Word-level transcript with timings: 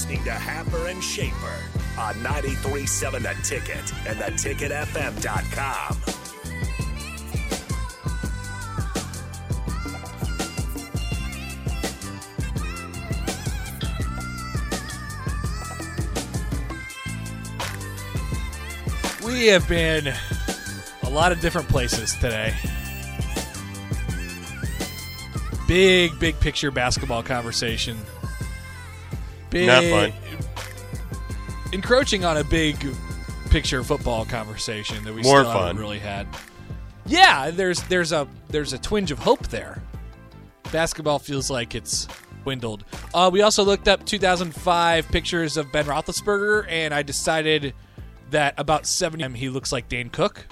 Listening 0.00 0.24
to 0.24 0.32
Happer 0.32 0.86
and 0.86 1.04
Schaefer 1.04 1.58
on 1.98 2.14
93.7 2.14 3.20
The 3.20 3.34
Ticket 3.46 3.92
and 4.06 4.18
theticketfm.com. 4.18 5.96
We 19.26 19.48
have 19.48 19.68
been 19.68 20.14
a 21.02 21.10
lot 21.10 21.30
of 21.30 21.40
different 21.40 21.68
places 21.68 22.14
today. 22.14 22.54
Big, 25.68 26.18
big 26.18 26.40
picture 26.40 26.70
basketball 26.70 27.22
conversation. 27.22 27.98
Big, 29.50 29.66
Not 29.66 29.84
fun. 29.84 30.12
Encroaching 31.72 32.24
on 32.24 32.36
a 32.36 32.44
big 32.44 32.76
picture 33.50 33.82
football 33.84 34.24
conversation 34.24 35.02
that 35.04 35.14
we 35.14 35.22
More 35.22 35.40
still 35.40 35.50
haven't 35.52 35.66
fun. 35.74 35.76
really 35.76 35.98
had. 35.98 36.26
Yeah, 37.06 37.50
there's 37.50 37.82
there's 37.84 38.12
a 38.12 38.26
there's 38.48 38.72
a 38.72 38.78
twinge 38.78 39.10
of 39.10 39.18
hope 39.18 39.48
there. 39.48 39.82
Basketball 40.72 41.18
feels 41.18 41.50
like 41.50 41.74
it's 41.74 42.06
dwindled. 42.42 42.84
Uh, 43.12 43.28
we 43.32 43.42
also 43.42 43.64
looked 43.64 43.88
up 43.88 44.04
2005 44.06 45.08
pictures 45.08 45.56
of 45.56 45.70
Ben 45.72 45.84
Roethlisberger, 45.86 46.66
and 46.68 46.94
I 46.94 47.02
decided 47.02 47.74
that 48.30 48.54
about 48.56 48.86
70 48.86 49.36
he 49.38 49.48
looks 49.48 49.72
like 49.72 49.88
Dane 49.88 50.10
Cook. 50.10 50.46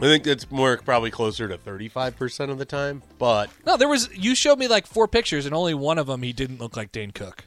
I 0.00 0.04
think 0.06 0.24
that's 0.24 0.50
more 0.50 0.76
probably 0.78 1.10
closer 1.10 1.46
to 1.48 1.56
35% 1.58 2.50
of 2.50 2.58
the 2.58 2.64
time, 2.64 3.02
but 3.18 3.48
No, 3.64 3.76
there 3.76 3.88
was 3.88 4.08
you 4.16 4.34
showed 4.34 4.58
me 4.58 4.66
like 4.68 4.86
four 4.86 5.06
pictures, 5.08 5.46
and 5.46 5.54
only 5.54 5.74
one 5.74 5.98
of 5.98 6.06
them 6.08 6.22
he 6.22 6.32
didn't 6.32 6.58
look 6.60 6.76
like 6.76 6.90
Dane 6.92 7.10
Cook. 7.12 7.44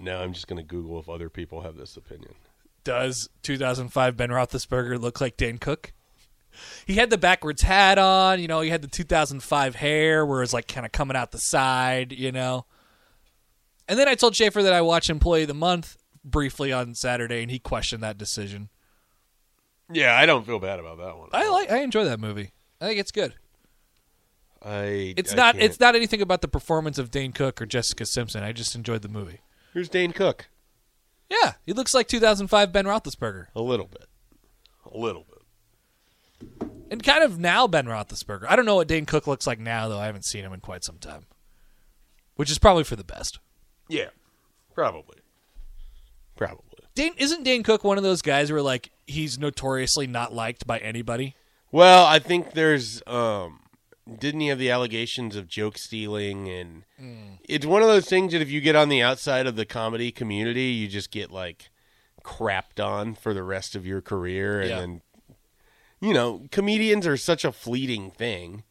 Now 0.00 0.20
I'm 0.20 0.32
just 0.32 0.46
going 0.48 0.56
to 0.56 0.62
Google 0.66 0.98
if 0.98 1.08
other 1.08 1.28
people 1.28 1.60
have 1.62 1.76
this 1.76 1.96
opinion. 1.96 2.34
Does 2.84 3.28
2005 3.42 4.16
Ben 4.16 4.30
Roethlisberger 4.30 4.98
look 5.00 5.20
like 5.20 5.36
Dan 5.36 5.58
Cook? 5.58 5.92
He 6.86 6.94
had 6.94 7.10
the 7.10 7.18
backwards 7.18 7.62
hat 7.62 7.98
on, 7.98 8.40
you 8.40 8.48
know. 8.48 8.60
He 8.60 8.70
had 8.70 8.82
the 8.82 8.88
2005 8.88 9.74
hair, 9.76 10.26
where 10.26 10.42
it's 10.42 10.52
like 10.52 10.66
kind 10.66 10.84
of 10.84 10.90
coming 10.92 11.16
out 11.16 11.30
the 11.30 11.38
side, 11.38 12.12
you 12.12 12.32
know. 12.32 12.66
And 13.88 13.98
then 13.98 14.08
I 14.08 14.14
told 14.14 14.34
Schaefer 14.34 14.62
that 14.62 14.72
I 14.72 14.80
watched 14.80 15.10
Employee 15.10 15.42
of 15.42 15.48
the 15.48 15.54
Month 15.54 15.96
briefly 16.24 16.72
on 16.72 16.94
Saturday, 16.94 17.42
and 17.42 17.50
he 17.50 17.58
questioned 17.58 18.02
that 18.02 18.18
decision. 18.18 18.68
Yeah, 19.92 20.16
I 20.16 20.26
don't 20.26 20.46
feel 20.46 20.58
bad 20.58 20.80
about 20.80 20.98
that 20.98 21.16
one. 21.18 21.28
I 21.32 21.48
like, 21.50 21.70
I 21.70 21.78
enjoy 21.82 22.04
that 22.04 22.20
movie. 22.20 22.50
I 22.80 22.86
think 22.86 22.98
it's 23.00 23.12
good. 23.12 23.34
I 24.62 25.14
It's 25.16 25.32
I 25.32 25.36
not, 25.36 25.54
can't- 25.54 25.64
it's 25.64 25.80
not 25.80 25.94
anything 25.96 26.20
about 26.20 26.40
the 26.42 26.48
performance 26.48 26.98
of 26.98 27.10
Dane 27.10 27.32
Cook 27.32 27.60
or 27.62 27.66
Jessica 27.66 28.04
Simpson. 28.06 28.42
I 28.42 28.52
just 28.52 28.74
enjoyed 28.74 29.02
the 29.02 29.08
movie. 29.08 29.40
Here's 29.72 29.88
Dane 29.88 30.12
Cook. 30.12 30.48
Yeah, 31.28 31.52
he 31.64 31.72
looks 31.72 31.94
like 31.94 32.08
2005 32.08 32.72
Ben 32.72 32.86
Roethlisberger. 32.86 33.46
A 33.54 33.62
little 33.62 33.86
bit. 33.86 34.06
A 34.92 34.98
little 34.98 35.24
bit. 35.28 36.68
And 36.90 37.02
kind 37.02 37.22
of 37.22 37.38
now 37.38 37.68
Ben 37.68 37.86
Roethlisberger. 37.86 38.46
I 38.48 38.56
don't 38.56 38.64
know 38.66 38.74
what 38.74 38.88
Dane 38.88 39.06
Cook 39.06 39.26
looks 39.26 39.46
like 39.46 39.60
now, 39.60 39.88
though. 39.88 39.98
I 39.98 40.06
haven't 40.06 40.24
seen 40.24 40.44
him 40.44 40.52
in 40.52 40.60
quite 40.60 40.82
some 40.82 40.98
time, 40.98 41.26
which 42.34 42.50
is 42.50 42.58
probably 42.58 42.82
for 42.82 42.96
the 42.96 43.04
best. 43.04 43.38
Yeah. 43.88 44.08
Probably. 44.74 45.18
Probably. 46.36 46.64
Dane 46.94 47.14
isn't 47.16 47.44
Dane 47.44 47.62
Cook 47.62 47.84
one 47.84 47.96
of 47.96 48.02
those 48.02 48.22
guys 48.22 48.50
where 48.50 48.62
like 48.62 48.90
he's 49.06 49.38
notoriously 49.38 50.06
not 50.06 50.34
liked 50.34 50.66
by 50.66 50.78
anybody? 50.78 51.36
Well, 51.70 52.04
I 52.04 52.18
think 52.18 52.52
there's 52.52 53.02
um 53.06 53.59
didn't 54.18 54.40
he 54.40 54.48
have 54.48 54.58
the 54.58 54.70
allegations 54.70 55.36
of 55.36 55.46
joke 55.48 55.78
stealing 55.78 56.48
and 56.48 56.82
mm. 57.00 57.38
it's 57.48 57.66
one 57.66 57.82
of 57.82 57.88
those 57.88 58.06
things 58.08 58.32
that 58.32 58.42
if 58.42 58.50
you 58.50 58.60
get 58.60 58.74
on 58.74 58.88
the 58.88 59.02
outside 59.02 59.46
of 59.46 59.56
the 59.56 59.64
comedy 59.64 60.10
community, 60.10 60.64
you 60.72 60.88
just 60.88 61.10
get 61.10 61.30
like 61.30 61.70
crapped 62.24 62.84
on 62.84 63.14
for 63.14 63.32
the 63.32 63.42
rest 63.42 63.74
of 63.74 63.86
your 63.86 64.00
career 64.00 64.60
and 64.60 64.70
Yeah. 64.70 64.78
then 64.80 65.02
you 66.02 66.14
know, 66.14 66.42
comedians 66.50 67.06
are 67.06 67.18
such 67.18 67.44
a 67.44 67.52
fleeting 67.52 68.10
thing. 68.10 68.62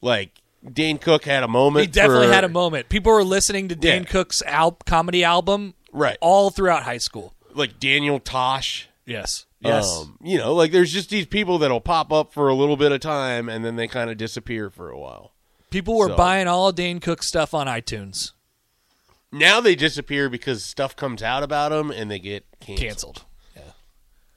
Like 0.00 0.40
Dane 0.72 0.96
Cook 0.98 1.24
had 1.24 1.42
a 1.42 1.48
moment. 1.48 1.82
He 1.86 1.92
definitely 1.92 2.28
for- 2.28 2.32
had 2.32 2.44
a 2.44 2.48
moment. 2.48 2.88
People 2.88 3.12
were 3.12 3.22
listening 3.24 3.68
to 3.68 3.76
Dane 3.76 4.02
Yeah. 4.02 4.08
Cook's 4.08 4.42
al- 4.46 4.78
comedy 4.86 5.22
album 5.22 5.74
Right. 5.92 6.16
all 6.22 6.50
throughout 6.50 6.84
high 6.84 6.98
school. 6.98 7.34
Like 7.54 7.78
Daniel 7.78 8.18
Tosh. 8.18 8.88
Yes. 9.04 9.44
Yes. 9.60 9.98
Um, 10.00 10.16
you 10.22 10.38
know, 10.38 10.54
like 10.54 10.72
there's 10.72 10.92
just 10.92 11.10
these 11.10 11.26
people 11.26 11.58
that'll 11.58 11.80
pop 11.80 12.12
up 12.12 12.32
for 12.32 12.48
a 12.48 12.54
little 12.54 12.76
bit 12.76 12.92
of 12.92 13.00
time 13.00 13.48
and 13.48 13.64
then 13.64 13.76
they 13.76 13.86
kind 13.88 14.10
of 14.10 14.16
disappear 14.16 14.70
for 14.70 14.90
a 14.90 14.98
while. 14.98 15.32
People 15.70 15.96
were 15.98 16.08
so- 16.08 16.16
buying 16.16 16.48
all 16.48 16.72
Dane 16.72 16.98
Cook 17.00 17.22
stuff 17.22 17.52
on 17.54 17.66
iTunes. 17.66 18.32
Now 19.32 19.60
they 19.60 19.74
disappear 19.76 20.28
because 20.28 20.64
stuff 20.64 20.96
comes 20.96 21.22
out 21.22 21.42
about 21.42 21.68
them 21.70 21.90
and 21.90 22.10
they 22.10 22.18
get 22.18 22.44
canceled. 22.58 22.78
Canceled. 22.80 23.24
Yeah. 23.54 23.62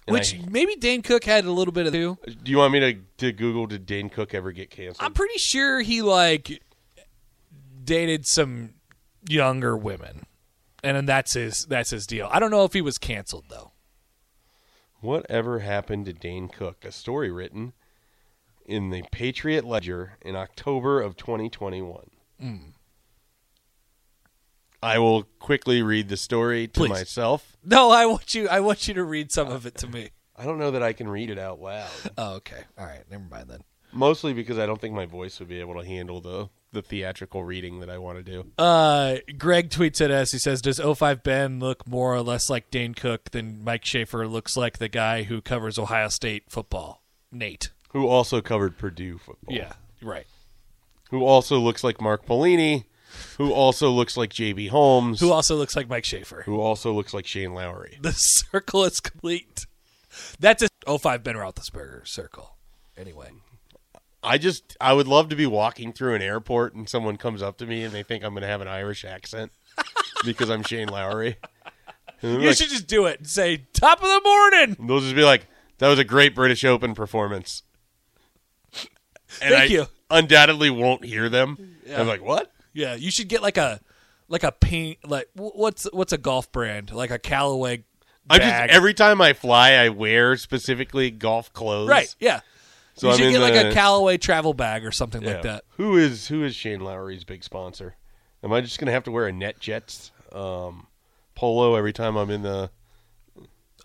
And 0.07 0.13
Which 0.13 0.35
I- 0.35 0.45
maybe 0.49 0.75
Dane 0.75 1.01
Cook 1.01 1.23
had 1.23 1.45
a 1.45 1.51
little 1.51 1.71
bit 1.71 1.87
of 1.87 1.93
too. 1.93 2.17
do 2.43 2.51
you 2.51 2.57
want 2.57 2.73
me 2.73 2.79
to, 2.81 2.93
to 3.17 3.31
Google 3.31 3.65
did 3.65 3.85
Dane 3.85 4.09
Cook 4.09 4.33
ever 4.33 4.51
get 4.51 4.69
canceled? 4.69 4.97
I'm 5.05 5.13
pretty 5.13 5.37
sure 5.39 5.81
he 5.81 6.01
like 6.01 6.61
dated 7.83 8.25
some 8.27 8.75
younger 9.27 9.75
women, 9.75 10.25
and 10.83 10.95
then 10.97 11.05
that's 11.05 11.33
his 11.33 11.65
that's 11.65 11.89
his 11.89 12.05
deal. 12.05 12.27
I 12.31 12.39
don't 12.39 12.51
know 12.51 12.63
if 12.65 12.73
he 12.73 12.81
was 12.81 12.97
canceled 12.97 13.45
though. 13.49 13.71
Whatever 15.03 15.59
happened 15.59 16.05
to 16.05 16.13
Dane 16.13 16.47
Cook? 16.47 16.85
A 16.85 16.91
story 16.91 17.29
written 17.29 17.73
in 18.65 18.89
the 18.89 19.03
Patriot 19.11 19.65
Ledger 19.65 20.13
in 20.21 20.37
October 20.37 21.01
of 21.01 21.17
2021. 21.17 22.09
Hmm. 22.39 22.55
I 24.81 24.99
will 24.99 25.23
quickly 25.39 25.81
read 25.81 26.07
the 26.07 26.15
story 26.15 26.67
to 26.69 26.79
Please. 26.79 26.89
myself. 26.89 27.57
No, 27.65 27.91
I 27.91 28.05
want 28.05 28.33
you. 28.33 28.47
I 28.47 28.61
want 28.61 28.87
you 28.87 28.93
to 28.93 29.03
read 29.03 29.29
some 29.29 29.49
of 29.49 29.65
it 29.65 29.75
to 29.79 29.87
me. 29.87 30.11
I 30.37 30.45
don't 30.45 30.57
know 30.57 30.71
that 30.71 30.81
I 30.81 30.93
can 30.93 31.09
read 31.09 31.29
it 31.29 31.37
out 31.37 31.59
loud. 31.59 31.89
Oh, 32.17 32.35
okay. 32.35 32.63
All 32.77 32.85
right. 32.85 33.03
Never 33.11 33.25
mind 33.29 33.49
then. 33.49 33.63
Mostly 33.91 34.31
because 34.31 34.57
I 34.57 34.65
don't 34.65 34.79
think 34.79 34.95
my 34.95 35.05
voice 35.05 35.37
would 35.39 35.49
be 35.49 35.59
able 35.59 35.75
to 35.81 35.85
handle 35.85 36.21
the 36.21 36.47
the 36.73 36.81
theatrical 36.81 37.43
reading 37.43 37.79
that 37.79 37.89
I 37.89 37.97
want 37.97 38.17
to 38.17 38.23
do. 38.23 38.45
Uh, 38.57 39.17
Greg 39.37 39.69
tweets 39.69 40.01
at 40.01 40.11
us. 40.11 40.31
He 40.31 40.39
says, 40.39 40.61
"Does 40.61 40.79
05 40.79 41.23
Ben 41.23 41.59
look 41.59 41.87
more 41.87 42.13
or 42.13 42.21
less 42.21 42.49
like 42.49 42.69
Dane 42.69 42.93
Cook 42.93 43.31
than 43.31 43.63
Mike 43.63 43.85
Schaefer 43.85 44.27
looks 44.27 44.57
like 44.57 44.77
the 44.79 44.89
guy 44.89 45.23
who 45.23 45.41
covers 45.41 45.79
Ohio 45.79 46.09
State 46.09 46.43
football, 46.49 47.01
Nate?" 47.31 47.69
Who 47.91 48.07
also 48.07 48.41
covered 48.41 48.77
Purdue 48.77 49.19
football. 49.19 49.55
Yeah. 49.55 49.73
Right. 50.01 50.25
Who 51.11 51.23
also 51.23 51.59
looks 51.59 51.83
like 51.83 52.01
Mark 52.01 52.25
Polini. 52.25 52.85
Who 53.37 53.53
also 53.53 53.91
looks 53.91 54.17
like 54.17 54.31
JB 54.31 54.69
Holmes. 54.69 55.19
Who 55.19 55.31
also 55.31 55.55
looks 55.55 55.75
like 55.75 55.87
Mike 55.87 56.03
Schaefer? 56.05 56.41
who 56.45 56.59
also 56.59 56.91
looks 56.91 57.13
like 57.13 57.27
Shane 57.27 57.53
Lowry. 57.53 57.99
The 58.01 58.11
circle 58.17 58.83
is 58.85 58.99
complete. 58.99 59.67
That's 60.39 60.63
a 60.63 60.97
05 60.97 61.23
Ben 61.23 61.35
Roethlisberger 61.35 62.07
circle. 62.07 62.55
Anyway. 62.97 63.29
I 64.23 64.37
just 64.37 64.77
I 64.79 64.93
would 64.93 65.07
love 65.07 65.29
to 65.29 65.35
be 65.35 65.45
walking 65.45 65.93
through 65.93 66.15
an 66.15 66.21
airport 66.21 66.75
and 66.75 66.87
someone 66.87 67.17
comes 67.17 67.41
up 67.41 67.57
to 67.57 67.65
me 67.65 67.83
and 67.83 67.93
they 67.93 68.03
think 68.03 68.23
I'm 68.23 68.31
going 68.31 68.41
to 68.41 68.47
have 68.47 68.61
an 68.61 68.67
Irish 68.67 69.05
accent 69.05 69.51
because 70.25 70.49
I'm 70.49 70.63
Shane 70.63 70.87
Lowry. 70.87 71.37
You 72.21 72.37
like, 72.39 72.57
should 72.57 72.69
just 72.69 72.87
do 72.87 73.05
it 73.05 73.19
and 73.19 73.27
say, 73.27 73.65
top 73.73 74.01
of 74.01 74.07
the 74.07 74.21
morning. 74.23 74.87
they'll 74.87 75.01
just 75.01 75.15
be 75.15 75.23
like, 75.23 75.45
"That 75.79 75.89
was 75.89 75.99
a 75.99 76.05
great 76.05 76.33
British 76.33 76.63
Open 76.63 76.95
performance." 76.95 77.63
And 79.41 79.53
Thank 79.53 79.71
I 79.71 79.73
you. 79.73 79.87
Undoubtedly, 80.09 80.69
won't 80.69 81.03
hear 81.03 81.27
them. 81.27 81.77
I'm 81.93 82.07
like, 82.07 82.23
"What?" 82.23 82.51
Yeah, 82.71 82.95
you 82.95 83.11
should 83.11 83.27
get 83.27 83.41
like 83.41 83.57
a 83.57 83.81
like 84.29 84.43
a 84.43 84.53
paint 84.53 84.99
like 85.05 85.27
what's 85.33 85.83
what's 85.91 86.13
a 86.13 86.17
golf 86.17 86.49
brand? 86.51 86.91
Like 86.91 87.11
a 87.11 87.19
Callaway 87.19 87.83
I 88.29 88.39
just 88.39 88.73
every 88.73 88.93
time 88.93 89.21
I 89.21 89.33
fly, 89.33 89.71
I 89.71 89.89
wear 89.89 90.37
specifically 90.37 91.11
golf 91.11 91.51
clothes. 91.53 91.89
Right, 91.89 92.13
yeah. 92.19 92.41
So 92.95 93.09
you 93.09 93.17
should 93.17 93.25
in 93.27 93.31
get 93.33 93.39
like 93.41 93.53
the- 93.53 93.69
a 93.69 93.73
Callaway 93.73 94.17
travel 94.17 94.53
bag 94.53 94.85
or 94.85 94.91
something 94.91 95.21
Yeah. 95.21 95.33
like 95.33 95.41
that. 95.43 95.63
Who 95.77 95.97
is 95.97 96.27
who 96.27 96.43
is 96.43 96.55
Shane 96.55 96.79
Lowry's 96.81 97.23
big 97.23 97.43
sponsor? 97.43 97.95
Am 98.43 98.51
I 98.53 98.61
just 98.61 98.77
going 98.77 98.85
to 98.87 98.91
have 98.91 99.03
to 99.05 99.11
wear 99.11 99.27
a 99.27 99.31
NetJets 99.31 100.11
um, 100.35 100.87
polo 101.33 101.75
every 101.75 101.93
time 101.93 102.15
I'm 102.17 102.29
in 102.29 102.41
the? 102.43 102.69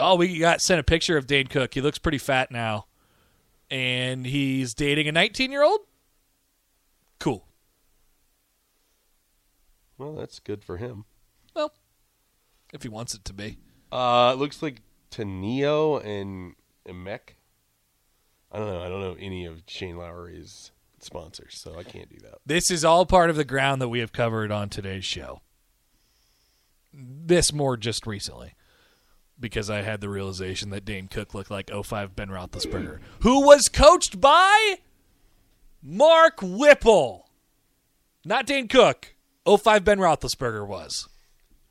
Oh, 0.01 0.17
we 0.17 0.39
got 0.39 0.61
sent 0.61 0.81
a 0.81 0.83
picture 0.85 1.17
of 1.17 1.27
Dane 1.27 1.47
Cook. 1.47 1.75
He 1.75 1.81
looks 1.81 1.99
pretty 1.99 2.19
fat 2.19 2.51
now. 2.51 2.87
And 3.71 4.25
he's 4.27 4.73
dating 4.75 5.09
a 5.09 5.13
19-year-old? 5.13 5.81
Cool. 7.19 7.45
Well, 9.99 10.15
that's 10.15 10.39
good 10.41 10.63
for 10.63 10.77
him. 10.77 11.05
Well, 11.55 11.73
if 12.73 12.83
he 12.83 12.89
wants 12.89 13.15
it 13.15 13.25
to 13.27 13.33
be. 13.33 13.59
Uh, 13.91 14.33
it 14.35 14.39
looks 14.39 14.63
like 14.63 14.81
Taneo 15.11 16.03
and 16.05 16.55
Emek. 16.87 17.35
I 18.51 18.59
don't 18.59 18.69
know. 18.69 18.83
I 18.83 18.89
don't 18.89 19.01
know 19.01 19.17
any 19.19 19.45
of 19.45 19.63
Shane 19.67 19.97
Lowry's 19.97 20.73
sponsors, 21.01 21.59
so 21.59 21.79
I 21.79 21.83
can't 21.83 22.09
do 22.09 22.19
that. 22.23 22.39
This 22.47 22.71
is 22.71 22.85
all 22.85 23.07
part 23.07 23.31
of 23.31 23.37
the 23.37 23.45
ground 23.45 23.81
that 23.83 23.89
we 23.89 24.01
have 24.01 24.13
covered 24.13 24.51
on 24.51 24.69
today's 24.69 25.05
show. 25.05 25.43
This 26.93 27.53
more 27.53 27.77
just 27.77 28.07
recently, 28.07 28.55
because 29.39 29.69
I 29.69 29.83
had 29.83 30.01
the 30.01 30.09
realization 30.09 30.71
that 30.71 30.85
Dane 30.85 31.09
Cook 31.09 31.35
looked 31.35 31.51
like 31.51 31.71
05 31.71 32.17
Ben 32.17 32.29
Roethlisberger, 32.29 32.99
who 33.21 33.45
was 33.45 33.69
coached 33.69 34.21
by 34.21 34.79
Mark 35.83 36.41
Whipple, 36.43 37.29
not 38.25 38.47
Dane 38.47 38.69
Cook. 38.69 39.15
05 39.47 39.85
Ben 39.85 39.99
Roethlisberger 39.99 40.67
was. 40.67 41.09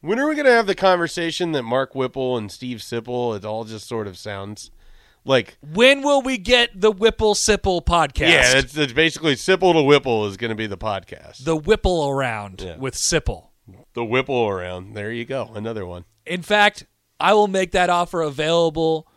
When 0.01 0.19
are 0.19 0.27
we 0.27 0.35
going 0.35 0.45
to 0.45 0.51
have 0.51 0.67
the 0.67 0.75
conversation 0.75 1.51
that 1.51 1.63
Mark 1.63 1.93
Whipple 1.93 2.37
and 2.37 2.51
Steve 2.51 2.79
Sipple? 2.79 3.35
It 3.35 3.45
all 3.45 3.65
just 3.65 3.87
sort 3.87 4.07
of 4.07 4.17
sounds 4.17 4.71
like 5.27 5.57
When 5.73 6.01
will 6.01 6.21
we 6.21 6.37
get 6.37 6.79
the 6.79 6.91
Whipple 6.91 7.35
Sipple 7.35 7.83
podcast? 7.85 8.29
yeah. 8.29 8.57
It's, 8.57 8.75
it's 8.77 8.93
basically 8.93 9.35
Sipple 9.35 9.73
to 9.73 9.83
Whipple 9.83 10.25
is 10.27 10.37
going 10.37 10.49
to 10.49 10.55
be 10.55 10.67
the 10.67 10.77
podcast. 10.77 11.43
the 11.43 11.55
Whipple 11.55 12.07
around 12.09 12.61
Yeah. 12.61 12.77
with 12.77 12.95
Sipple. 12.95 13.49
The 13.93 14.05
Whipple 14.05 14.47
around. 14.47 14.93
There 14.93 15.11
you 15.11 15.25
go. 15.25 15.51
Another 15.53 15.85
one. 15.85 16.05
In 16.25 16.41
fact, 16.41 16.85
I 17.19 17.33
will 17.33 17.47
make 17.47 17.71
that 17.71 17.89
offer 17.89 18.21
available 18.21 19.07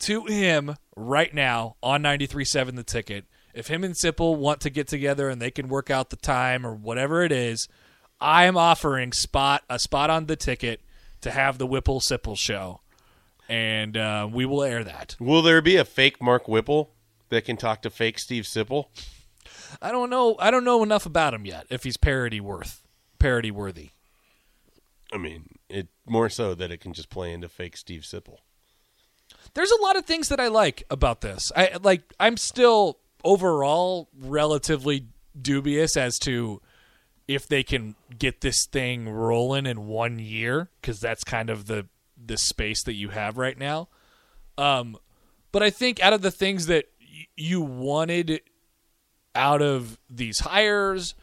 to 0.00 0.24
him 0.26 0.76
right 0.94 1.32
now 1.34 1.76
on 1.82 2.02
93.7 2.02 2.76
The 2.76 2.82
Ticket. 2.82 3.24
If 3.54 3.68
him 3.68 3.82
and 3.84 3.94
Sipple 3.94 4.36
want 4.36 4.60
to 4.60 4.70
get 4.70 4.86
together 4.86 5.28
and 5.30 5.40
they 5.40 5.50
can 5.50 5.68
work 5.68 5.90
out 5.90 6.10
the 6.10 6.16
time 6.16 6.66
or 6.66 6.74
whatever 6.74 7.22
it 7.22 7.32
is, 7.32 7.68
I 8.20 8.44
am 8.44 8.56
offering 8.56 9.12
spot 9.12 9.62
a 9.70 9.78
spot 9.78 10.10
on 10.10 10.26
the 10.26 10.36
ticket 10.36 10.82
to 11.22 11.30
have 11.30 11.56
the 11.56 11.66
Whipple 11.66 12.00
Sipple 12.00 12.36
show, 12.36 12.80
and 13.48 13.96
uh, 13.96 14.28
we 14.30 14.44
will 14.44 14.62
air 14.62 14.84
that. 14.84 15.16
Will 15.18 15.42
there 15.42 15.62
be 15.62 15.76
a 15.76 15.84
fake 15.84 16.22
Mark 16.22 16.48
Whipple 16.48 16.90
that 17.28 17.44
can 17.44 17.56
talk 17.56 17.82
to 17.82 17.90
fake 17.90 18.18
Steve 18.18 18.44
Sipple? 18.44 18.86
I 19.80 19.90
don't 19.90 20.10
know. 20.10 20.36
I 20.38 20.50
don't 20.50 20.64
know 20.64 20.82
enough 20.82 21.06
about 21.06 21.34
him 21.34 21.44
yet. 21.44 21.66
If 21.70 21.84
he's 21.84 21.96
parody 21.96 22.40
worth, 22.40 22.82
parody 23.18 23.50
worthy. 23.50 23.90
I 25.12 25.18
mean, 25.18 25.50
it 25.68 25.88
more 26.06 26.28
so 26.28 26.54
that 26.54 26.70
it 26.70 26.80
can 26.80 26.92
just 26.92 27.10
play 27.10 27.32
into 27.32 27.48
fake 27.48 27.76
Steve 27.76 28.02
Sipple. 28.02 28.38
there's 29.54 29.70
a 29.70 29.82
lot 29.82 29.96
of 29.96 30.04
things 30.04 30.28
that 30.28 30.40
I 30.40 30.48
like 30.48 30.84
about 30.90 31.20
this. 31.20 31.52
I 31.56 31.76
like 31.82 32.02
I'm 32.20 32.36
still 32.36 32.98
overall 33.24 34.08
relatively 34.18 35.06
dubious 35.40 35.96
as 35.96 36.18
to 36.20 36.60
if 37.28 37.48
they 37.48 37.62
can 37.62 37.96
get 38.18 38.40
this 38.40 38.66
thing 38.66 39.08
rolling 39.08 39.66
in 39.66 39.86
one 39.86 40.18
year 40.18 40.70
because 40.80 41.00
that's 41.00 41.24
kind 41.24 41.50
of 41.50 41.66
the 41.66 41.86
the 42.26 42.36
space 42.36 42.82
that 42.84 42.94
you 42.94 43.10
have 43.10 43.36
right 43.38 43.58
now. 43.58 43.88
Um, 44.58 44.96
but 45.52 45.62
I 45.62 45.70
think 45.70 46.00
out 46.02 46.12
of 46.12 46.22
the 46.22 46.30
things 46.30 46.66
that 46.66 46.86
y- 47.00 47.26
you 47.36 47.60
wanted 47.60 48.40
out 49.34 49.60
of 49.62 49.98
these 50.08 50.40
hires, 50.40 51.14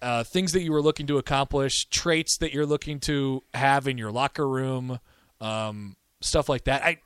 uh, 0.00 0.24
things 0.24 0.52
that 0.52 0.62
you 0.62 0.72
were 0.72 0.82
looking 0.82 1.06
to 1.06 1.18
accomplish, 1.18 1.84
traits 1.86 2.36
that 2.38 2.52
you're 2.52 2.66
looking 2.66 2.98
to 3.00 3.42
have 3.54 3.86
in 3.86 3.98
your 3.98 4.10
locker 4.10 4.48
room, 4.48 4.98
um, 5.40 5.96
stuff 6.20 6.48
like 6.48 6.64
that. 6.64 6.82
I 6.84 6.98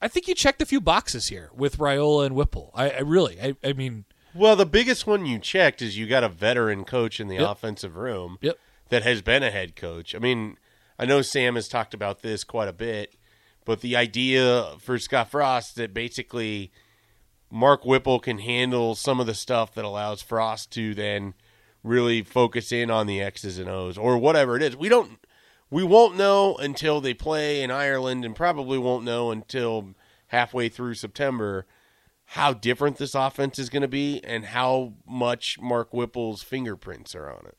I 0.00 0.08
think 0.08 0.28
you 0.28 0.34
checked 0.34 0.60
a 0.60 0.66
few 0.66 0.80
boxes 0.82 1.28
here 1.28 1.50
with 1.56 1.78
Raiola 1.78 2.26
and 2.26 2.34
Whipple. 2.34 2.70
I, 2.74 2.90
I 2.90 2.98
really, 3.00 3.40
I, 3.40 3.56
I 3.64 3.72
mean, 3.72 4.04
Well, 4.34 4.54
the 4.54 4.66
biggest 4.66 5.06
one 5.06 5.24
you 5.24 5.38
checked 5.38 5.80
is 5.80 5.96
you 5.96 6.06
got 6.06 6.22
a 6.22 6.28
veteran 6.28 6.84
coach 6.84 7.20
in 7.20 7.28
the 7.28 7.36
Yep. 7.36 7.48
offensive 7.50 7.96
room 7.96 8.36
Yep. 8.42 8.58
that 8.90 9.02
has 9.02 9.22
been 9.22 9.42
a 9.42 9.50
head 9.50 9.76
coach. 9.76 10.14
I 10.14 10.18
mean, 10.18 10.58
I 10.98 11.06
know 11.06 11.22
Sam 11.22 11.56
has 11.56 11.68
talked 11.68 11.94
about 11.94 12.22
this 12.22 12.44
quite 12.44 12.68
a 12.68 12.72
bit, 12.72 13.16
but 13.64 13.80
the 13.80 13.96
idea 13.96 14.74
for 14.78 14.98
Scott 14.98 15.30
Frost 15.30 15.76
that 15.76 15.92
basically 15.92 16.70
Mark 17.50 17.84
Whipple 17.84 18.20
can 18.20 18.38
handle 18.38 18.94
some 18.94 19.20
of 19.20 19.26
the 19.26 19.34
stuff 19.34 19.74
that 19.74 19.84
allows 19.84 20.22
Frost 20.22 20.70
to 20.72 20.94
then 20.94 21.34
really 21.82 22.22
focus 22.22 22.72
in 22.72 22.90
on 22.90 23.06
the 23.06 23.20
X's 23.20 23.58
and 23.58 23.68
O's 23.68 23.98
or 23.98 24.18
whatever 24.18 24.56
it 24.56 24.62
is. 24.62 24.76
We 24.76 24.88
don't 24.88 25.18
we 25.70 25.82
won't 25.82 26.16
know 26.16 26.56
until 26.56 27.00
they 27.00 27.14
play 27.14 27.62
in 27.62 27.70
Ireland 27.70 28.24
and 28.24 28.36
probably 28.36 28.78
won't 28.78 29.04
know 29.04 29.30
until 29.30 29.94
halfway 30.28 30.68
through 30.68 30.94
September 30.94 31.66
how 32.26 32.52
different 32.52 32.96
this 32.96 33.14
offense 33.14 33.58
is 33.58 33.68
going 33.68 33.82
to 33.82 33.88
be 33.88 34.22
and 34.24 34.46
how 34.46 34.94
much 35.06 35.58
Mark 35.60 35.90
Whipple's 35.90 36.42
fingerprints 36.42 37.14
are 37.14 37.30
on 37.30 37.46
it. 37.46 37.58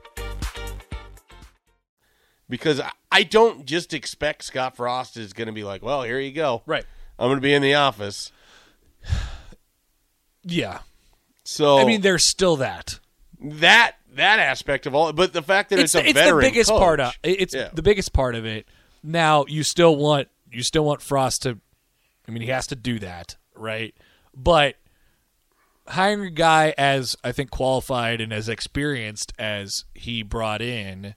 Because 2.51 2.81
I- 3.11 3.23
don't 3.23 3.65
just 3.65 3.93
expect 3.95 4.43
Scott 4.43 4.75
Frost 4.75 5.17
is 5.17 5.33
going 5.33 5.47
to 5.47 5.51
be 5.53 5.63
like, 5.63 5.81
well, 5.81 6.03
here 6.03 6.19
you 6.19 6.31
go. 6.33 6.61
right. 6.67 6.85
I'm 7.17 7.27
going 7.29 7.37
to 7.37 7.41
be 7.41 7.53
in 7.53 7.61
the 7.63 7.73
office. 7.75 8.31
Yeah. 10.43 10.79
So 11.43 11.77
I 11.77 11.85
mean, 11.85 12.01
there's 12.01 12.27
still 12.29 12.55
that. 12.57 12.99
that 13.39 13.95
that 14.15 14.39
aspect 14.39 14.85
of 14.87 14.95
all, 14.95 15.13
but 15.13 15.33
the 15.33 15.41
fact 15.41 15.69
that 15.69 15.79
it's, 15.79 15.93
It's, 15.95 16.03
a 16.05 16.09
it's 16.09 16.29
the 16.31 16.37
biggest 16.39 16.69
coach, 16.69 16.79
part 16.79 16.99
of 16.99 17.13
it's 17.23 17.53
Yeah. 17.53 17.69
the 17.73 17.81
biggest 17.81 18.11
part 18.11 18.35
of 18.35 18.45
it. 18.45 18.67
Now 19.03 19.45
you 19.47 19.63
still 19.63 19.95
want 19.95 20.27
you 20.51 20.63
still 20.63 20.83
want 20.83 21.01
Frost 21.01 21.43
to. 21.43 21.59
I 22.27 22.31
mean, 22.31 22.41
he 22.41 22.49
has 22.49 22.67
to 22.67 22.75
do 22.75 22.99
that, 22.99 23.35
right? 23.55 23.95
But 24.35 24.75
hiring 25.87 26.25
a 26.25 26.29
guy 26.31 26.73
as 26.77 27.15
I 27.23 27.31
think 27.31 27.51
qualified 27.51 28.19
and 28.21 28.31
as 28.33 28.49
experienced 28.49 29.33
as 29.39 29.85
he 29.93 30.23
brought 30.23 30.61
in, 30.61 31.15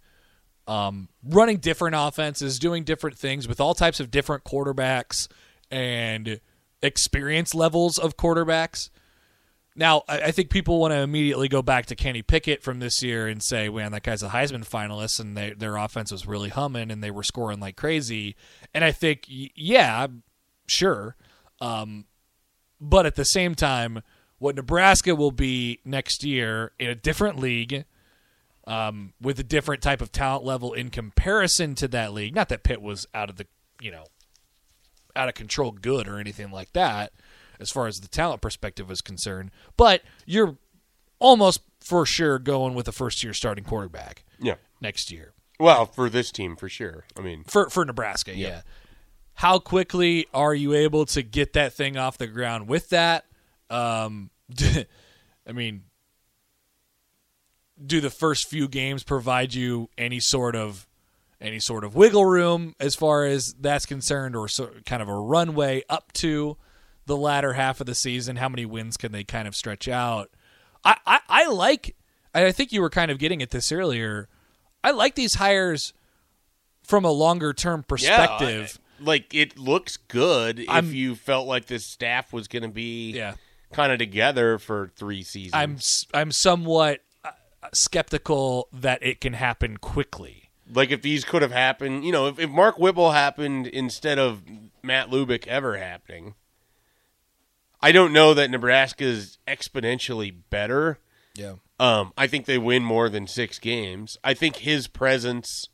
um, 0.66 1.08
running 1.22 1.58
different 1.58 1.96
offenses, 1.96 2.58
doing 2.58 2.84
different 2.84 3.18
things 3.18 3.46
with 3.46 3.60
all 3.60 3.74
types 3.74 4.00
of 4.00 4.10
different 4.10 4.44
quarterbacks 4.44 5.28
and 5.70 6.40
experience 6.82 7.54
levels 7.54 7.98
of 7.98 8.16
quarterbacks. 8.16 8.90
Now, 9.76 10.02
I, 10.08 10.22
I 10.22 10.30
think 10.30 10.50
people 10.50 10.78
want 10.78 10.92
to 10.92 11.00
immediately 11.00 11.48
go 11.48 11.62
back 11.62 11.86
to 11.86 11.96
Kenny 11.96 12.22
Pickett 12.22 12.62
from 12.62 12.78
this 12.78 13.02
year 13.02 13.26
and 13.26 13.42
say, 13.42 13.68
"Man, 13.68 13.92
that 13.92 14.02
guy's 14.04 14.22
a 14.22 14.28
Heisman 14.28 14.68
finalist, 14.68 15.18
and 15.18 15.36
they, 15.36 15.50
their 15.50 15.76
offense 15.76 16.12
was 16.12 16.26
really 16.26 16.50
humming, 16.50 16.90
and 16.90 17.02
they 17.02 17.10
were 17.10 17.24
scoring 17.24 17.60
like 17.60 17.76
crazy." 17.76 18.36
And 18.72 18.84
I 18.84 18.92
think, 18.92 19.24
yeah, 19.28 20.06
sure, 20.66 21.16
um, 21.60 22.04
but 22.80 23.06
at 23.06 23.16
the 23.16 23.24
same 23.24 23.54
time, 23.54 24.02
what 24.38 24.54
Nebraska 24.54 25.14
will 25.14 25.32
be 25.32 25.80
next 25.84 26.22
year 26.22 26.72
in 26.78 26.88
a 26.88 26.94
different 26.94 27.38
league, 27.38 27.84
um, 28.66 29.12
with 29.20 29.38
a 29.38 29.42
different 29.44 29.82
type 29.82 30.00
of 30.00 30.10
talent 30.12 30.44
level 30.44 30.72
in 30.72 30.90
comparison 30.90 31.74
to 31.76 31.88
that 31.88 32.12
league. 32.12 32.34
Not 32.34 32.48
that 32.48 32.62
Pitt 32.62 32.80
was 32.82 33.06
out 33.14 33.28
of 33.30 33.36
the, 33.36 33.46
you 33.80 33.90
know, 33.90 34.04
out 35.16 35.28
of 35.28 35.34
control 35.34 35.70
good 35.72 36.08
or 36.08 36.18
anything 36.18 36.50
like 36.50 36.72
that 36.72 37.12
as 37.60 37.70
far 37.70 37.86
as 37.86 38.00
the 38.00 38.08
talent 38.08 38.40
perspective 38.40 38.90
is 38.90 39.00
concerned, 39.00 39.50
but 39.76 40.02
you're 40.26 40.56
almost 41.20 41.60
for 41.80 42.04
sure 42.04 42.38
going 42.38 42.74
with 42.74 42.88
a 42.88 42.92
first 42.92 43.22
year 43.22 43.32
starting 43.32 43.62
quarterback 43.64 44.24
Yeah. 44.40 44.56
next 44.80 45.12
year 45.12 45.32
Well, 45.60 45.86
for 45.86 46.10
this 46.10 46.32
team, 46.32 46.56
for 46.56 46.68
sure. 46.68 47.04
I 47.16 47.20
mean, 47.20 47.44
for 47.44 47.70
for 47.70 47.84
Nebraska. 47.84 48.36
Yeah. 48.36 48.62
How 49.34 49.58
quickly 49.60 50.26
are 50.34 50.54
you 50.54 50.74
able 50.74 51.06
to 51.06 51.22
get 51.22 51.52
that 51.52 51.72
thing 51.74 51.96
off 51.96 52.18
the 52.18 52.26
ground 52.26 52.66
with 52.68 52.88
that? 52.90 53.24
Um, 53.70 54.30
I 55.46 55.52
mean, 55.52 55.84
do 57.84 58.00
the 58.00 58.10
first 58.10 58.48
few 58.48 58.68
games 58.68 59.02
provide 59.02 59.54
you 59.54 59.88
any 59.98 60.20
sort 60.20 60.56
of 60.56 60.86
any 61.40 61.60
sort 61.60 61.84
of 61.84 61.94
wiggle 61.94 62.24
room 62.24 62.74
as 62.80 62.94
far 62.94 63.24
as 63.26 63.54
that's 63.60 63.84
concerned, 63.86 64.34
or 64.36 64.48
so, 64.48 64.70
kind 64.86 65.02
of 65.02 65.08
a 65.08 65.14
runway 65.14 65.82
up 65.90 66.12
to 66.14 66.56
the 67.06 67.16
latter 67.16 67.52
half 67.54 67.80
of 67.80 67.86
the 67.86 67.94
season? 67.94 68.36
How 68.36 68.48
many 68.48 68.64
wins 68.64 68.96
can 68.96 69.12
they 69.12 69.24
kind 69.24 69.46
of 69.46 69.54
stretch 69.54 69.86
out? 69.88 70.30
I, 70.84 70.96
I, 71.06 71.20
I 71.28 71.46
like. 71.48 71.96
I 72.32 72.50
think 72.52 72.72
you 72.72 72.80
were 72.80 72.90
kind 72.90 73.10
of 73.10 73.18
getting 73.18 73.42
at 73.42 73.50
this 73.50 73.70
earlier. 73.70 74.28
I 74.82 74.90
like 74.92 75.14
these 75.14 75.34
hires 75.34 75.92
from 76.82 77.04
a 77.04 77.10
longer 77.10 77.52
term 77.52 77.82
perspective. 77.82 78.78
Yeah, 78.78 79.04
I- 79.04 79.04
like 79.04 79.34
it 79.34 79.58
looks 79.58 79.96
good 79.96 80.64
I'm- 80.68 80.86
if 80.88 80.94
you 80.94 81.14
felt 81.16 81.46
like 81.46 81.66
this 81.66 81.84
staff 81.84 82.32
was 82.32 82.46
going 82.48 82.62
to 82.62 82.68
be 82.68 83.10
Yeah. 83.12 83.34
kind 83.72 83.92
of 83.92 83.98
together 83.98 84.58
for 84.58 84.92
three 84.96 85.22
seasons. 85.24 86.06
I'm 86.14 86.20
I'm 86.22 86.30
somewhat 86.32 87.00
skeptical 87.72 88.68
that 88.72 89.02
it 89.02 89.20
can 89.20 89.34
happen 89.34 89.76
quickly. 89.76 90.50
Like 90.72 90.90
if 90.90 91.02
these 91.02 91.24
could 91.24 91.42
have 91.42 91.52
happened, 91.52 92.04
you 92.04 92.12
know, 92.12 92.26
if, 92.26 92.38
if 92.38 92.50
Mark 92.50 92.78
Whipple 92.78 93.12
happened 93.12 93.66
instead 93.66 94.18
of 94.18 94.42
Matt 94.82 95.10
Lubick 95.10 95.46
ever 95.46 95.76
happening, 95.76 96.34
I 97.80 97.92
don't 97.92 98.12
know 98.12 98.32
that 98.34 98.50
Nebraska 98.50 99.04
is 99.04 99.38
exponentially 99.46 100.34
better. 100.48 100.98
Yeah. 101.34 101.54
Um, 101.78 102.12
I 102.16 102.26
think 102.26 102.46
they 102.46 102.58
win 102.58 102.82
more 102.82 103.08
than 103.08 103.26
six 103.26 103.58
games. 103.58 104.16
I 104.24 104.32
think 104.32 104.56
his 104.56 104.86
presence 104.86 105.68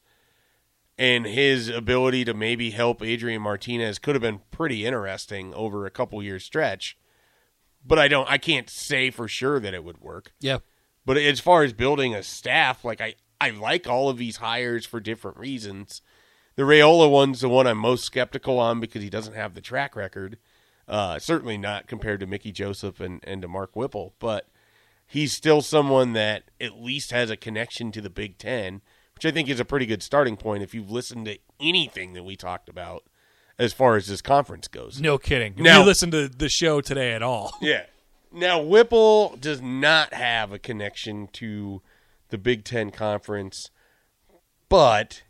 and 0.98 1.24
his 1.24 1.68
ability 1.68 2.24
to 2.24 2.34
maybe 2.34 2.70
help 2.70 3.02
Adrian 3.02 3.42
Martinez 3.42 3.98
could 3.98 4.14
have 4.14 4.22
been 4.22 4.40
pretty 4.50 4.84
interesting 4.84 5.54
over 5.54 5.86
a 5.86 5.90
couple 5.90 6.22
year 6.22 6.38
stretch. 6.38 6.96
But 7.86 7.98
I 7.98 8.08
don't 8.08 8.30
I 8.30 8.38
can't 8.38 8.68
say 8.68 9.10
for 9.10 9.28
sure 9.28 9.60
that 9.60 9.72
it 9.72 9.84
would 9.84 10.00
work. 10.00 10.32
Yeah. 10.40 10.58
But 11.10 11.16
as 11.16 11.40
far 11.40 11.64
as 11.64 11.72
building 11.72 12.14
a 12.14 12.22
staff, 12.22 12.84
like 12.84 13.00
I, 13.00 13.16
I 13.40 13.50
like 13.50 13.88
all 13.88 14.08
of 14.08 14.16
these 14.16 14.36
hires 14.36 14.86
for 14.86 15.00
different 15.00 15.38
reasons. 15.38 16.02
The 16.54 16.62
Raiola 16.62 17.10
one's 17.10 17.40
the 17.40 17.48
one 17.48 17.66
I'm 17.66 17.78
most 17.78 18.04
skeptical 18.04 18.60
on 18.60 18.78
because 18.78 19.02
he 19.02 19.10
doesn't 19.10 19.34
have 19.34 19.54
the 19.54 19.60
track 19.60 19.96
record. 19.96 20.38
Uh, 20.86 21.18
certainly 21.18 21.58
not 21.58 21.88
compared 21.88 22.20
to 22.20 22.28
Mickey 22.28 22.52
Joseph 22.52 23.00
and, 23.00 23.18
and 23.24 23.42
to 23.42 23.48
Mark 23.48 23.74
Whipple, 23.74 24.14
but 24.20 24.46
he's 25.04 25.32
still 25.32 25.62
someone 25.62 26.12
that 26.12 26.44
at 26.60 26.80
least 26.80 27.10
has 27.10 27.28
a 27.28 27.36
connection 27.36 27.90
to 27.90 28.00
the 28.00 28.08
Big 28.08 28.38
Ten, 28.38 28.80
which 29.16 29.26
I 29.26 29.32
think 29.32 29.48
is 29.48 29.58
a 29.58 29.64
pretty 29.64 29.86
good 29.86 30.04
starting 30.04 30.36
point 30.36 30.62
if 30.62 30.76
you've 30.76 30.92
listened 30.92 31.26
to 31.26 31.38
anything 31.58 32.12
that 32.12 32.22
we 32.22 32.36
talked 32.36 32.68
about 32.68 33.02
as 33.58 33.72
far 33.72 33.96
as 33.96 34.06
this 34.06 34.22
conference 34.22 34.68
goes. 34.68 35.00
No 35.00 35.18
kidding. 35.18 35.54
If 35.54 35.58
Now- 35.58 35.80
you 35.80 35.86
listen 35.86 36.12
to 36.12 36.28
the 36.28 36.48
show 36.48 36.80
today 36.80 37.14
at 37.14 37.22
all. 37.24 37.52
Yeah. 37.60 37.86
Now 38.32 38.60
Whipple 38.60 39.36
does 39.40 39.60
not 39.60 40.14
have 40.14 40.52
a 40.52 40.58
connection 40.58 41.28
to 41.34 41.82
the 42.28 42.38
Big 42.38 42.64
Ten 42.64 42.90
Conference, 42.90 43.70
but 44.68 45.22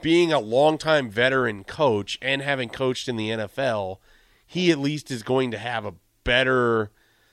being 0.00 0.32
a 0.32 0.38
longtime 0.40 1.10
veteran 1.10 1.64
coach 1.64 2.18
and 2.22 2.42
having 2.42 2.68
coached 2.68 3.08
in 3.08 3.16
the 3.16 3.30
NFL, 3.30 3.98
he 4.46 4.70
at 4.70 4.78
least 4.78 5.10
is 5.10 5.22
going 5.22 5.50
to 5.50 5.58
have 5.58 5.84
a 5.84 5.94
better 6.24 6.90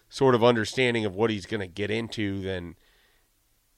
sort 0.09 0.33
of 0.35 0.43
understanding 0.43 1.05
of 1.05 1.15
what 1.15 1.29
he's 1.29 1.45
going 1.45 1.61
to 1.61 1.67
get 1.67 1.91
into 1.91 2.41
than 2.41 2.75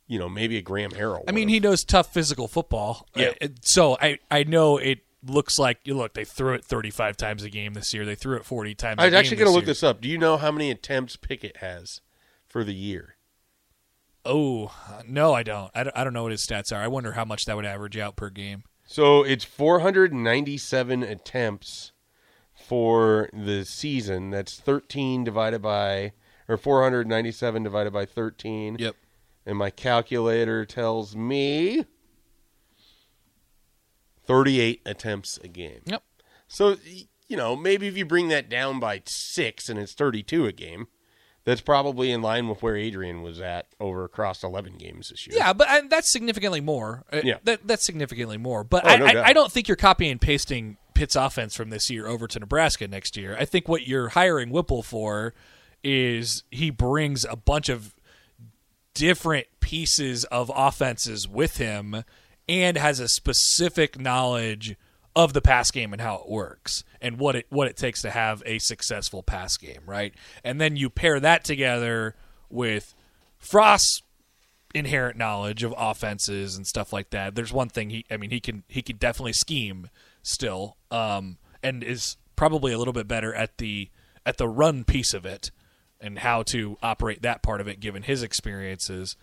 you 0.07 0.17
know 0.17 0.29
maybe 0.29 0.57
a 0.57 0.61
Graham 0.61 0.91
Harrell. 0.91 1.23
I 1.27 1.31
mean, 1.31 1.49
he 1.49 1.59
knows 1.59 1.83
tough 1.83 2.13
physical 2.13 2.47
football. 2.47 3.05
Yeah. 3.15 3.33
Uh, 3.41 3.47
So 3.61 3.97
I, 4.01 4.19
I 4.29 4.43
know 4.43 4.77
it 4.77 4.99
looks 5.25 5.59
like 5.59 5.79
you 5.83 5.95
look. 5.95 6.13
They 6.13 6.25
threw 6.25 6.53
it 6.53 6.65
35 6.65 7.17
times 7.17 7.43
a 7.43 7.49
game 7.49 7.73
this 7.73 7.93
year. 7.93 8.05
They 8.05 8.15
threw 8.15 8.35
it 8.35 8.45
40 8.45 8.75
times. 8.75 8.99
I 8.99 9.05
was 9.05 9.13
actually 9.13 9.37
going 9.37 9.49
to 9.49 9.53
look 9.53 9.63
year. 9.63 9.67
this 9.67 9.83
up. 9.83 10.01
Do 10.01 10.09
you 10.09 10.17
know 10.17 10.37
how 10.37 10.51
many 10.51 10.71
attempts 10.71 11.15
Pickett 11.15 11.57
has 11.57 12.01
for 12.47 12.63
the 12.63 12.73
year? 12.73 13.15
Oh 14.23 14.71
no, 15.07 15.33
I 15.33 15.43
don't. 15.43 15.71
I 15.73 15.83
don't. 15.83 15.97
I 15.97 16.03
don't 16.03 16.13
know 16.13 16.23
what 16.23 16.31
his 16.31 16.45
stats 16.45 16.71
are. 16.71 16.81
I 16.81 16.87
wonder 16.87 17.13
how 17.13 17.25
much 17.25 17.45
that 17.45 17.55
would 17.55 17.65
average 17.65 17.97
out 17.97 18.15
per 18.15 18.29
game. 18.29 18.63
So 18.85 19.23
it's 19.23 19.45
497 19.45 21.01
attempts 21.01 21.91
for 22.53 23.29
the 23.33 23.65
season. 23.65 24.29
That's 24.29 24.59
13 24.59 25.23
divided 25.23 25.61
by, 25.61 26.11
or 26.47 26.57
497 26.57 27.63
divided 27.63 27.93
by 27.93 28.05
13. 28.05 28.77
Yep. 28.79 28.95
And 29.45 29.57
my 29.57 29.69
calculator 29.71 30.65
tells 30.65 31.15
me 31.15 31.85
38 34.25 34.81
attempts 34.85 35.37
a 35.43 35.47
game. 35.47 35.81
Yep. 35.85 36.03
So, 36.47 36.75
you 37.27 37.37
know, 37.37 37.55
maybe 37.55 37.87
if 37.87 37.97
you 37.97 38.05
bring 38.05 38.27
that 38.29 38.49
down 38.49 38.79
by 38.79 39.01
six 39.05 39.69
and 39.69 39.79
it's 39.79 39.93
32 39.93 40.45
a 40.45 40.51
game, 40.51 40.87
that's 41.43 41.61
probably 41.61 42.11
in 42.11 42.21
line 42.21 42.47
with 42.47 42.61
where 42.61 42.75
Adrian 42.75 43.21
was 43.23 43.39
at 43.41 43.67
over 43.79 44.03
across 44.03 44.43
11 44.43 44.77
games 44.77 45.09
this 45.09 45.25
year. 45.25 45.37
Yeah, 45.37 45.53
but 45.53 45.67
I, 45.67 45.81
that's 45.87 46.11
significantly 46.11 46.61
more. 46.61 47.03
Uh, 47.11 47.21
Yeah. 47.23 47.37
that, 47.45 47.65
that's 47.67 47.85
significantly 47.85 48.37
more. 48.37 48.63
But 48.63 48.85
Oh, 48.85 48.89
I, 48.89 48.97
no 48.97 49.05
I. 49.05 49.27
I 49.29 49.33
don't 49.33 49.51
think 49.51 49.67
you're 49.67 49.77
copying 49.77 50.11
and 50.11 50.21
pasting 50.21 50.77
Pitt's 50.93 51.15
offense 51.15 51.55
from 51.55 51.69
this 51.71 51.89
year 51.89 52.05
over 52.05 52.27
to 52.27 52.39
Nebraska 52.39 52.87
next 52.87 53.17
year. 53.17 53.35
I 53.39 53.45
think 53.45 53.67
what 53.67 53.87
you're 53.87 54.09
hiring 54.09 54.51
Whipple 54.51 54.83
for 54.83 55.33
is 55.83 56.43
he 56.51 56.69
brings 56.69 57.25
a 57.25 57.35
bunch 57.35 57.69
of 57.69 57.95
different 58.93 59.47
pieces 59.61 60.25
of 60.25 60.51
offenses 60.53 61.27
with 61.27 61.57
him 61.57 62.03
and 62.51 62.77
has 62.77 62.99
a 62.99 63.07
specific 63.07 63.97
knowledge 63.97 64.75
of 65.15 65.31
the 65.31 65.41
pass 65.41 65.71
game 65.71 65.93
and 65.93 66.01
how 66.01 66.15
it 66.15 66.29
works 66.29 66.83
and 66.99 67.17
what 67.17 67.33
it 67.33 67.45
what 67.49 67.67
it 67.67 67.77
takes 67.77 68.01
to 68.01 68.11
have 68.11 68.43
a 68.45 68.59
successful 68.59 69.23
pass 69.23 69.55
game, 69.55 69.81
right? 69.85 70.13
And 70.43 70.59
then 70.59 70.75
you 70.75 70.89
pair 70.89 71.19
that 71.21 71.45
together 71.45 72.15
with 72.49 72.93
Frost's 73.39 74.03
inherent 74.75 75.17
knowledge 75.17 75.63
of 75.63 75.73
offenses 75.77 76.57
and 76.57 76.67
stuff 76.67 76.91
like 76.91 77.09
that. 77.11 77.35
There's 77.35 77.53
one 77.53 77.69
thing 77.69 77.89
he 77.89 78.05
I 78.11 78.17
mean 78.17 78.31
he 78.31 78.41
can 78.41 78.63
he 78.67 78.81
can 78.81 78.97
definitely 78.97 79.33
scheme 79.33 79.89
still 80.21 80.75
um 80.91 81.37
and 81.63 81.83
is 81.83 82.17
probably 82.35 82.73
a 82.73 82.77
little 82.77 82.93
bit 82.93 83.07
better 83.07 83.33
at 83.33 83.59
the 83.59 83.89
at 84.25 84.37
the 84.37 84.49
run 84.49 84.83
piece 84.83 85.13
of 85.13 85.25
it 85.25 85.51
and 86.01 86.19
how 86.19 86.43
to 86.43 86.77
operate 86.83 87.21
that 87.21 87.43
part 87.43 87.61
of 87.61 87.67
it 87.69 87.79
given 87.79 88.03
his 88.03 88.23
experiences 88.23 89.15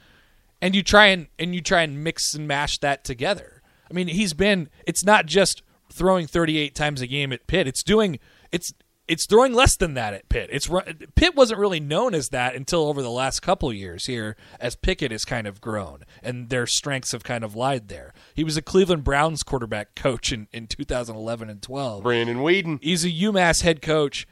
and 0.61 0.75
you 0.75 0.83
try 0.83 1.07
and 1.07 1.29
and 1.39 1.55
you 1.55 1.61
try 1.61 1.83
and 1.83 2.03
mix 2.03 2.35
and 2.35 2.47
mash 2.47 2.79
that 2.79 3.05
together. 3.05 3.63
I 3.91 3.95
mean, 3.95 4.09
he's 4.09 4.35
been 4.35 4.69
it's 4.87 5.05
not 5.05 5.27
just 5.27 5.63
throwing 5.93 6.27
38 6.27 6.75
times 6.75 7.01
a 7.01 7.07
game 7.07 7.33
at 7.33 7.47
Pitt. 7.47 7.67
It's 7.67 7.83
doing 7.83 8.19
it's 8.53 8.73
it's 9.09 9.27
throwing 9.27 9.55
less 9.55 9.75
than 9.75 9.95
that 9.95 10.13
at 10.13 10.29
Pitt. 10.29 10.51
It's 10.53 10.69
Pitt 11.15 11.35
wasn't 11.35 11.61
really 11.61 11.81
known 11.81 12.15
as 12.15 12.29
that 12.29 12.55
until 12.55 12.87
over 12.87 13.03
the 13.03 13.11
last 13.11 13.41
couple 13.41 13.73
years 13.73 14.05
here 14.07 14.37
as 14.61 14.77
Pickett 14.77 15.11
has 15.11 15.25
kind 15.25 15.47
of 15.47 15.61
grown 15.63 16.05
and 16.23 16.51
their 16.51 16.67
strengths 16.67 17.13
have 17.13 17.25
kind 17.25 17.43
of 17.43 17.57
lied 17.57 17.89
there. 17.89 18.13
He 18.35 18.45
was 18.45 18.59
a 18.59 18.63
Cleveland 18.63 19.05
Browns 19.05 19.43
quarterback 19.43 19.95
coach 19.95 20.31
in, 20.31 20.47
in 20.53 20.67
2011 20.67 21.49
and 21.49 21.63
12. 21.63 22.03
Brandon 22.03 22.39
Weeden. 22.39 22.79
He's 22.83 23.05
a 23.05 23.11
UMass 23.11 23.63
head 23.63 23.81
coach 23.81 24.27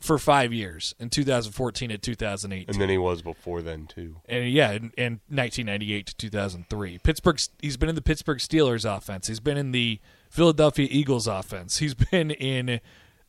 for 0.00 0.18
5 0.18 0.52
years 0.52 0.94
in 0.98 1.10
2014 1.10 1.90
to 1.90 1.98
2018 1.98 2.68
And 2.68 2.80
then 2.80 2.88
he 2.88 2.98
was 2.98 3.22
before 3.22 3.62
then, 3.62 3.86
too. 3.86 4.16
and 4.28 4.50
yeah, 4.50 4.72
in, 4.72 4.92
in 4.96 5.12
1998 5.28 6.06
to 6.06 6.16
2003, 6.16 6.98
Pittsburgh. 6.98 7.40
He's 7.60 7.76
been 7.76 7.88
in 7.88 7.94
the 7.94 8.02
Pittsburgh 8.02 8.38
Steelers 8.38 8.84
offense. 8.84 9.28
He's 9.28 9.40
been 9.40 9.56
in 9.56 9.72
the 9.72 10.00
Philadelphia 10.30 10.88
Eagles 10.90 11.26
offense. 11.26 11.78
He's 11.78 11.94
been 12.10 12.30
in 12.32 12.80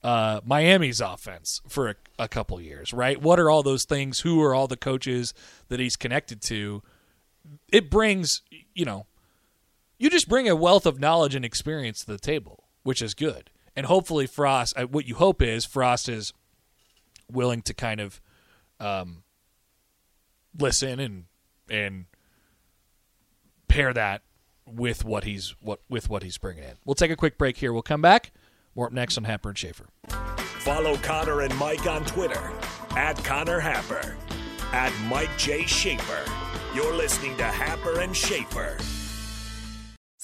uh, 0.04 0.42
Miami's 0.46 1.00
offense 1.02 1.62
for 1.68 1.90
a, 1.90 1.96
a 2.20 2.28
couple 2.28 2.60
years. 2.62 2.94
Right? 2.94 3.22
What 3.22 3.40
are 3.40 3.50
all 3.50 3.64
those 3.64 3.86
things? 3.86 4.22
Who 4.22 4.42
are 4.42 4.54
all 4.56 4.68
the 4.68 4.78
coaches 4.78 5.34
that 5.70 5.80
he's 5.80 5.96
connected 5.96 6.42
to? 6.44 6.82
It 7.72 7.90
brings 7.92 8.42
you 8.74 8.86
know, 8.86 9.06
you 9.98 10.10
just 10.10 10.28
bring 10.28 10.50
a 10.50 10.56
wealth 10.56 10.86
of 10.86 11.00
knowledge 11.00 11.34
and 11.36 11.46
experience 11.46 12.00
to 12.02 12.08
the 12.08 12.18
table, 12.20 12.66
which 12.84 13.02
is 13.02 13.14
good. 13.14 13.50
And 13.76 13.86
hopefully, 13.86 14.26
Frost. 14.28 14.76
uh, 14.78 14.86
What 14.88 15.08
you 15.08 15.16
hope 15.16 15.42
is 15.42 15.64
Frost 15.66 16.10
is 16.10 16.34
willing 17.32 17.62
to 17.64 17.74
kind 17.74 18.00
of 18.00 18.22
um, 18.80 19.24
listen 20.58 21.00
and 21.00 21.26
and 21.70 22.06
pair 23.68 23.94
that 23.94 24.22
with 24.66 25.06
what 25.06 25.24
he's 25.24 25.56
what 25.62 25.82
with 25.90 26.10
what 26.10 26.24
he's 26.24 26.38
bringing 26.38 26.64
in. 26.64 26.76
We'll 26.86 26.96
take 26.96 27.12
a 27.12 27.16
quick 27.16 27.38
break 27.38 27.58
here. 27.58 27.74
We'll 27.74 27.82
come 27.82 28.02
back. 28.02 28.32
More 28.76 28.88
up 28.88 28.94
next 28.94 29.18
on 29.18 29.24
Happer 29.24 29.50
and 29.50 29.58
Schaefer. 29.58 29.88
Follow 30.60 30.98
Connor 30.98 31.42
and 31.42 31.56
Mike 31.58 31.88
on 31.88 32.06
Twitter 32.06 32.52
at 32.92 33.18
Connor 33.24 33.60
Happer, 33.60 34.16
at 34.74 34.94
Mike 35.08 35.36
J. 35.38 35.66
Schaefer. 35.66 36.30
You're 36.76 36.94
listening 36.94 37.36
to 37.38 37.44
Happer 37.44 38.02
and 38.02 38.16
Schaefer. 38.16 38.78